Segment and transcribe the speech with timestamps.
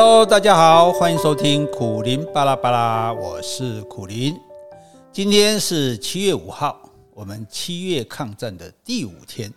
[0.00, 4.40] Hello，大家好，欢迎收听苦林巴拉巴拉，我是苦林。
[5.12, 9.52] 今天是七月五号，我们七月抗战的第五天。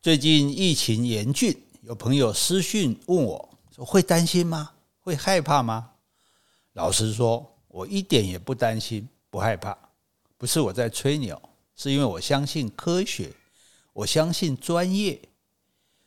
[0.00, 4.70] 最近疫情严峻，有朋友私讯问我说：“会担心吗？
[5.00, 5.90] 会害怕吗？”
[6.74, 9.76] 老实说，我一点也不担心，不害怕。
[10.38, 11.36] 不是我在吹牛，
[11.74, 13.32] 是因为我相信科学，
[13.92, 15.20] 我相信专业，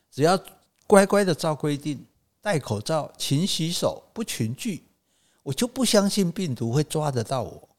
[0.10, 0.42] 只要
[0.88, 2.02] 乖乖的照规定。
[2.46, 4.84] 戴口罩、勤洗手、不群聚，
[5.42, 7.70] 我就不相信病毒会抓得到我。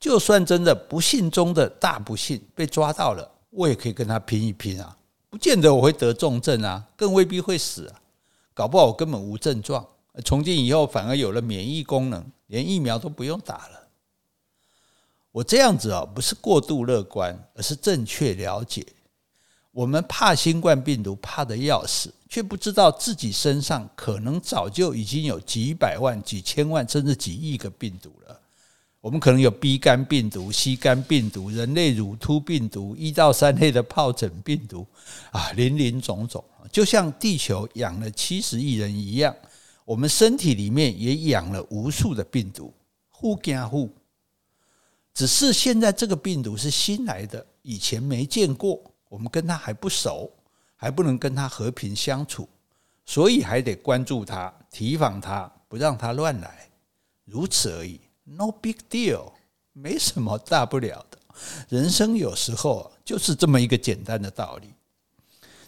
[0.00, 4.96] 就算真的不幸中的大不幸被抓到了，我也可以跟他拼一拼啊！
[5.28, 8.00] 不见得我会得重症啊，更未必会死啊。
[8.54, 9.86] 搞不好我根本无症状，
[10.24, 13.88] 从今以后反而有了免疫功能，连疫苗都不用打了。
[15.30, 18.86] 我这样子啊，不是过度乐观，而是正确了解。
[19.74, 28.40] 我们怕新冠病毒，怕得要死，却不知道自己身上可能早就已经有几百万、几千万，甚至几亿个病毒了。
[29.00, 34.86] 我们可能有 B 肝病毒、C 肝病毒、人类乳突病毒、一到三类的疱疹病毒
[35.32, 36.42] 啊，林林总总。
[36.70, 39.34] 就像地球养了七十亿人一样，
[39.84, 42.72] 我们身体里面也养了无数的病毒，
[43.10, 43.90] 互惊互。
[45.12, 48.80] 只是现在这个病毒是新来的，以前没见过。
[49.14, 50.28] 我们跟他还不熟，
[50.74, 52.48] 还不能跟他和平相处，
[53.06, 56.68] 所以还得关注他，提防他，不让他乱来，
[57.24, 58.00] 如此而已。
[58.24, 59.30] No big deal，
[59.72, 61.18] 没什么大不了的。
[61.68, 64.74] 人生有时候就是这么一个简单的道理。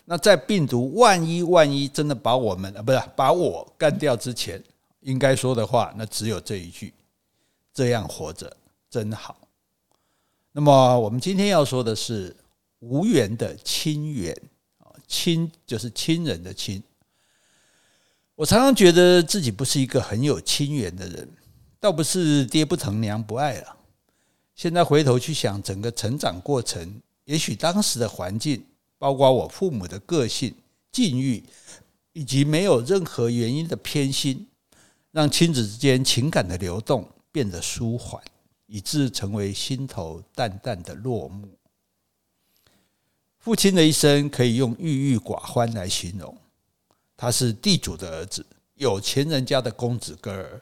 [0.04, 4.60] 那在病毒万一万一真的把我们啊，不是把我干掉之前，
[5.02, 6.92] 应该说的话，那只有这一句：
[7.72, 8.56] 这样活着
[8.90, 9.36] 真好。
[10.50, 12.34] 那么我们今天要说的是。
[12.80, 14.32] 无缘的亲缘
[14.78, 16.82] 啊，亲就是亲人的亲。
[18.34, 21.28] 我常常觉得自己不是一个很有亲缘的人，
[21.80, 23.76] 倒不是爹不疼娘不爱了。
[24.54, 28.64] 现在回头去想整个成长过程，也许当时的环境，
[28.98, 30.54] 包括我父母的个性、
[30.92, 31.42] 境遇，
[32.12, 34.46] 以及没有任何原因的偏心，
[35.12, 38.22] 让亲子之间情感的流动变得舒缓，
[38.66, 41.48] 以致成为心头淡淡的落寞。
[43.46, 46.36] 父亲的一生可以用郁郁寡欢来形容。
[47.16, 50.60] 他是地主的儿子，有钱人家的公子哥儿。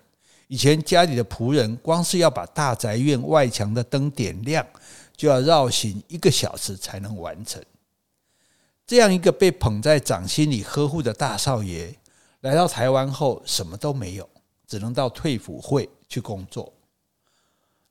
[0.48, 4.66] 以前家里的仆人，光是要把大宅院外墙的灯点亮，
[5.16, 7.64] 就要绕行一个小时才能完成。
[8.86, 11.96] 这样一个被捧在掌心里呵护的大少爷，
[12.40, 14.28] 来到台湾后什么都没有，
[14.66, 16.70] 只能到退辅会去工作。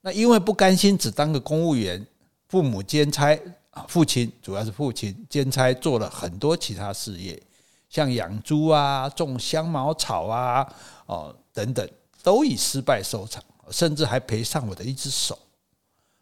[0.01, 2.05] 那因为不甘心只当个公务员，
[2.47, 3.35] 父母兼差。
[3.73, 7.41] 啊，父亲主要是父亲兼差做了很多其他事业，
[7.89, 10.67] 像养猪啊、种香茅草啊、
[11.07, 11.87] 哦等等，
[12.21, 15.37] 都以失败收场，甚至还赔上我的一只手。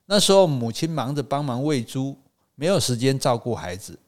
[0.05, 2.17] 那时候母亲忙着帮忙喂猪，
[2.55, 3.99] 没有时间照顾孩子。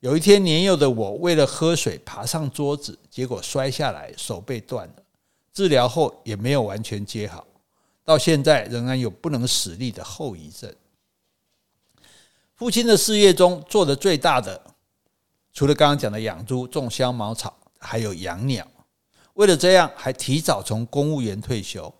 [0.00, 4.94] 有一天年幼的我为了喝水爬上桌子，结果摔下来，手被断了。
[5.52, 7.46] 治疗后也没有完全接好，
[8.04, 10.72] 到现在仍然有不能使力的后遗症。
[12.56, 14.58] 父亲的事业中做的最大的，
[15.52, 18.66] 除了刚刚讲的养猪、种香茅草，还有养鸟。
[19.34, 21.92] 为了这样，还提早从公务员退休。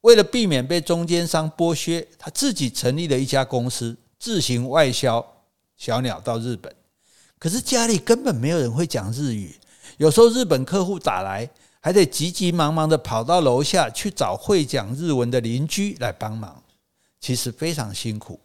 [0.00, 5.24] 为了避免被中间商剥削，他自己成立了一家公司，自行外销
[5.76, 6.74] 小鸟到日本。
[7.38, 9.54] 可是家里根本没有人会讲日语，
[9.98, 11.48] 有时候日本客户打来，
[11.78, 16.60] 还得急急忙忙的跑到楼下去找会讲日文的邻居来帮忙，
[17.20, 18.40] 其实非常辛苦。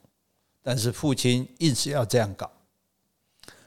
[0.66, 2.52] 但是父亲硬是要这样搞。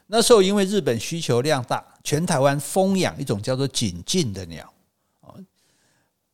[0.07, 4.73] 那时候因为日本需求量大，全台湾蜂养一种叫做锦近的鸟，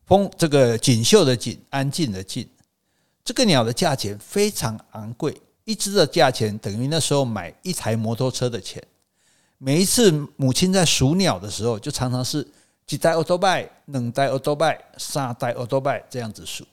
[0.05, 2.49] 蜂这个锦绣的锦，安静的静。
[3.23, 8.83] 这个鸟的价钱非常昂贵，一只的价钱等于那时候买一台摩托车的钱。
[9.59, 12.47] 每一次母亲在数鸟的时候，就常常是
[12.87, 16.65] 几代奥多拜、两代奥多拜、三代奥多拜这样子数。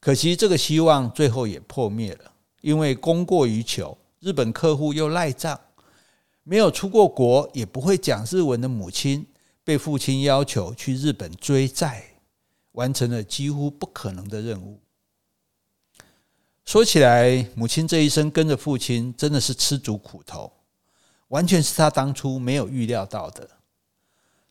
[0.00, 2.32] 可惜这个希望最后也破灭了。
[2.60, 5.58] 因为供过于求，日本客户又赖账，
[6.42, 9.26] 没有出过国也不会讲日文的母亲，
[9.62, 12.04] 被父亲要求去日本追债，
[12.72, 14.80] 完成了几乎不可能的任务。
[16.64, 20.52] 说起来，母亲这一生跟着父亲，真的是吃足苦头，
[21.28, 23.48] 完全是他当初没有预料到的。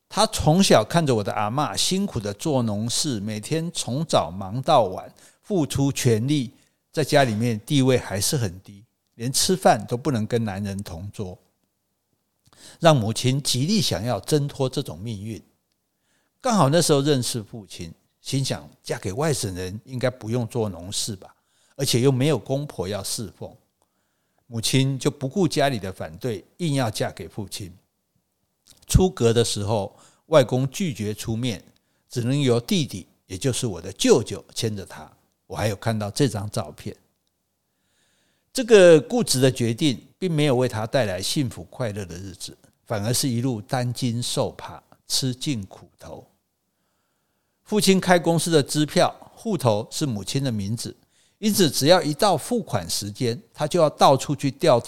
[0.09, 6.53] 他从小看着我的阿嬷辛苦的做农事，每天从早忙到晚，付出全力。
[6.97, 8.83] 在家里面地位还是很低，
[9.13, 11.37] 连吃饭都不能跟男人同桌，
[12.79, 15.39] 让母亲极力想要挣脱这种命运。
[16.41, 21.35] 刚好那时候认识父亲，心想嫁给外省人应该不用做农事吧，
[21.75, 23.55] 而且又没有公婆要侍奉，
[24.47, 27.71] 母亲就不顾家里的反对，硬要嫁给父亲。
[28.87, 29.95] 出阁的时候，
[30.27, 31.63] 外公拒绝出面，
[32.09, 35.16] 只能由弟弟，也就是我的舅舅牵着他。
[35.47, 36.95] 我还有看到这张照片。
[38.53, 46.27] 这个固执的决定，并没有为他带来幸福快乐的日子，反而是一路担惊受怕，吃尽苦头。
[47.63, 50.95] 父亲开公司的支票、户头是母亲的名字，
[51.37, 54.81] 因此只要一到付款时间，他就要到处去掉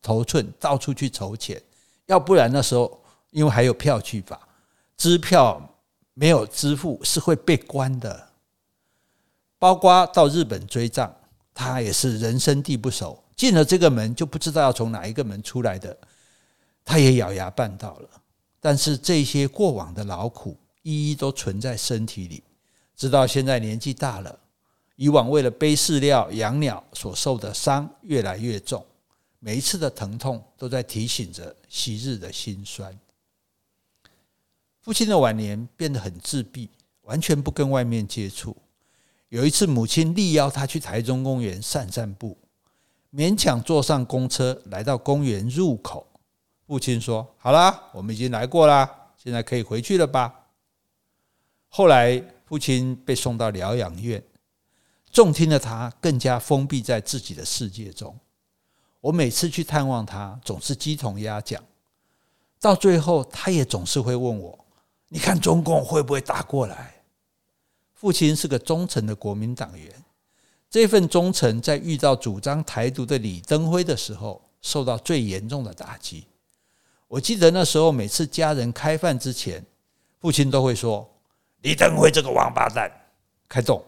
[0.00, 1.60] 头寸，到处去筹钱。
[2.06, 4.48] 要不然那时候，因为还有票据法，
[4.96, 5.76] 支票
[6.14, 8.29] 没有支付是会被关的。
[9.60, 11.14] 包括到日本追账。
[11.52, 15.94] 他也是人生地不熟，进了这个门就不知道要从哪一个门出来的，
[16.84, 18.08] 他也咬牙办到了。
[18.60, 22.42] 但是这些过往的劳苦，一一都存在身体里，
[22.96, 24.38] 直到现在年纪大了，
[24.96, 28.86] 以往为了背饲料养鸟所受的伤越来越重，
[29.38, 32.98] 每一次的疼痛都在提醒着昔日的辛酸。
[34.80, 36.70] 父亲的晚年变得很自闭，
[37.02, 38.56] 完全不跟外面接触。
[39.30, 42.36] 有一次，母亲力邀他去台中公园散散步，
[43.14, 46.04] 勉强坐上公车来到公园入口。
[46.66, 50.34] 父亲说：“好啦，我们已经来过啦，现在可以回去了吧？”
[51.70, 54.20] 后来，父亲被送到疗养院，
[55.12, 58.18] 重听的他更加封闭在自己的世界中。
[59.00, 61.62] 我每次去探望他，总是鸡同鸭讲，
[62.60, 64.66] 到最后，他也总是会问我
[65.06, 66.96] ：“你看中共会不会打过来？”
[68.00, 69.92] 父亲是个忠诚的国民党员，
[70.70, 76.24] 这份忠诚在遇到主张台独的李登辉的时候，受到最严重的打击。
[77.08, 79.62] 我记得那时候，每次家人开饭之前，
[80.18, 81.06] 父亲都会说
[81.60, 82.90] ：“李登辉这个王八蛋，
[83.46, 83.84] 开动！”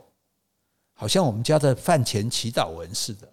[0.93, 3.33] 好像我们家的饭前祈祷文似的。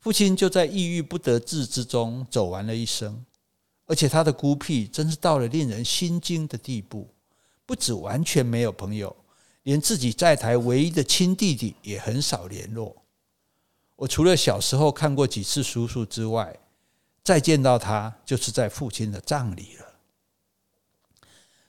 [0.00, 3.24] 父亲就在抑郁不得志之中走完了一生，
[3.86, 7.08] 而且他的孤僻真是到了令人心惊的地步，
[7.64, 9.16] 不止完全没有朋友。
[9.62, 12.96] 连自己在台唯一的亲弟弟也很少联络。
[13.96, 16.58] 我除了小时候看过几次叔叔之外，
[17.22, 19.86] 再见到他就是在父亲的葬礼了。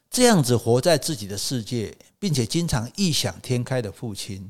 [0.09, 4.49] 这样子活在自己的世界，并且经常异想天开的父亲，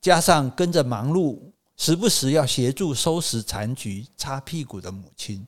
[0.00, 1.38] 加上跟着忙碌，
[1.76, 5.46] 时不时要协助收拾残局、擦屁股的母亲，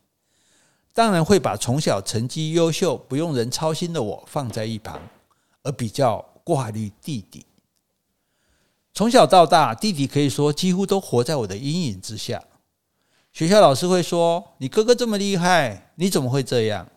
[0.94, 4.99] 当然会把从小成绩优秀、不用人操心的我放在一旁，
[5.62, 6.29] 而比较。
[6.50, 7.47] 挂虑弟弟，
[8.93, 12.43] 从小到大，弟弟可以说几乎都活在我的阴影之下。
[13.32, 16.88] 学校老师会说：“你哥哥这么厉害，你怎么会这样？”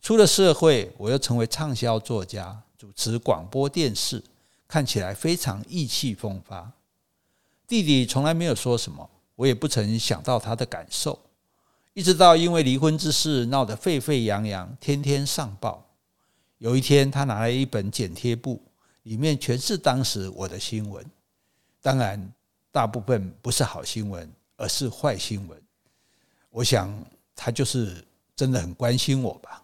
[0.00, 4.24] 出了社会，我又成为畅销作家，主持广播电视，
[4.66, 6.72] 看起来非常意气风发。
[7.68, 11.18] 弟弟从来没有说什么，我也不曾想到他的感受。
[11.92, 15.91] 一直到因为离婚之事闹得沸沸扬扬，天天上报。
[16.62, 18.62] 有一天，他拿来一本剪贴簿，
[19.02, 21.04] 里面全是当时我的新闻。
[21.80, 22.32] 当然，
[22.70, 25.60] 大部分不是好新闻，而是坏新闻。
[26.50, 26.88] 我想，
[27.34, 29.60] 他就是真的很关心我吧。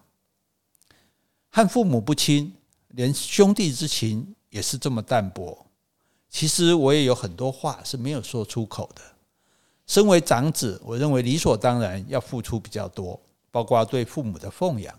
[1.50, 2.52] 和父母不亲，
[2.88, 5.64] 连兄弟之情也是这么淡薄。
[6.28, 9.02] 其实，我也有很多话是没有说出口的。
[9.86, 13.20] 身为长子，我认为理所当然要付出比较多，
[13.52, 14.92] 包括对父母的奉养。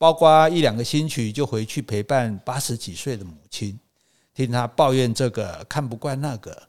[0.00, 3.78] 包括一两个星期就回去陪伴八十几岁的母亲，
[4.32, 6.62] 听她抱怨这个看不惯那个，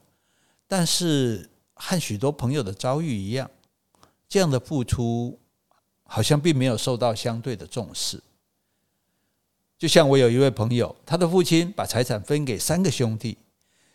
[0.68, 3.50] 但是和许多朋友的遭遇一样，
[4.28, 5.40] 这样的付出
[6.02, 8.22] 好像并没有受到相对的重视。
[9.78, 13.38] 就像我有一位朋友，他的父亲把财产分给三个兄弟，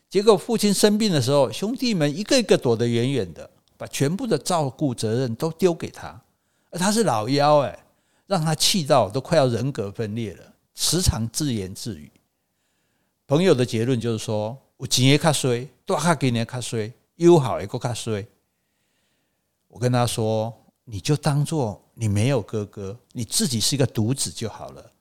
[0.10, 6.20] 结果父亲生病的时候，兄弟们一个一个躲得远远的，把全部的照顾责任都丢给他，
[6.72, 7.84] 而他是老幺哎。
[8.28, 12.12] 让他气到都快要人格分裂了，时常自言自语。
[13.26, 18.28] 朋友的结论就是说：“我钱也卡衰，多卡给你卡衰，又好一个卡衰。”
[19.70, 24.92] 我跟他说：“你就当做你没有哥哥，你自己是一个独子就好了。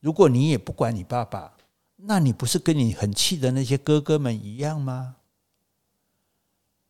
[0.00, 1.56] 如果你也不管你爸爸，
[1.96, 5.16] 那你不是跟你很气的那些哥哥们一样吗？”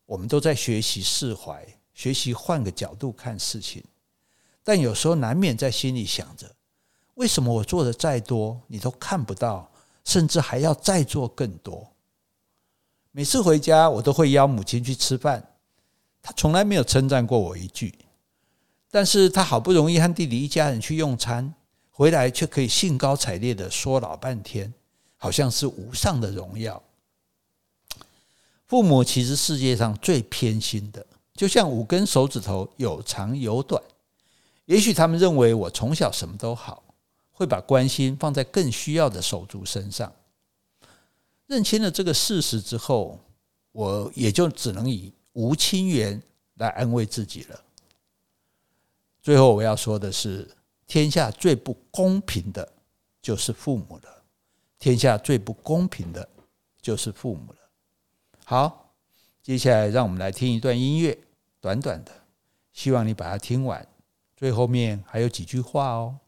[0.06, 3.82] 我们都在学习释怀，学习换个角度看事情。
[4.66, 6.50] 但有时候难免在心里想着，
[7.14, 9.70] 为什么我做的再多，你都看不到，
[10.04, 11.92] 甚至还要再做更多？
[13.12, 15.52] 每次回家，我都会邀母亲去吃饭，
[16.20, 17.94] 她从来没有称赞过我一句。
[18.90, 21.54] 但是她好不容易和弟弟一家人去用餐，
[21.92, 24.74] 回来却可以兴高采烈的说老半天，
[25.16, 26.82] 好像是无上的荣耀。
[28.66, 33.80] 父母其实世界上最偏心的，就像五根手指头有长有短。
[34.66, 36.84] 也许他们认为我从小什么都好，
[37.32, 40.12] 会把关心放在更需要的手足身上。
[41.46, 43.18] 认清了这个事实之后，
[43.72, 46.20] 我也就只能以无亲缘
[46.54, 47.60] 来安慰自己了。
[49.22, 50.48] 最后我要说的是，
[50.86, 52.72] 天下最不公平的，
[53.22, 54.24] 就是父母了。
[54.78, 56.28] 天下最不公平的，
[56.82, 57.58] 就是父母了。
[58.44, 58.92] 好，
[59.42, 61.16] 接下来让我们来听一段音乐，
[61.60, 62.12] 短短的，
[62.72, 63.86] 希望你把它听完。
[64.36, 66.18] 最后面还有几句话哦。